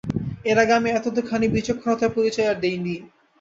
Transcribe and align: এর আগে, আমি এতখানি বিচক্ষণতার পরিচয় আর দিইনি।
এর 0.45 0.57
আগে, 0.59 0.73
আমি 0.73 0.89
এতখানি 0.91 1.45
বিচক্ষণতার 1.47 2.11
পরিচয় 2.15 2.49
আর 2.51 2.57
দিইনি। 2.63 2.95